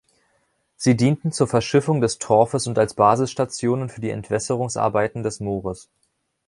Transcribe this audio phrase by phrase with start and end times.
[0.77, 5.91] Sie dienten zur Verschiffung des Torfes und als Basisstationen für die Entwässerungsarbeiten des Moores.